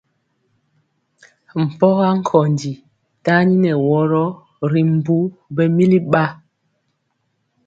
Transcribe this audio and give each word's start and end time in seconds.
Mpɔga 1.63 2.07
nkondi 2.19 2.71
taniŋeworo 3.23 4.25
ri 4.71 4.81
mbu 4.95 5.15
ɓɛmili 5.55 5.99
ba. 6.11 6.23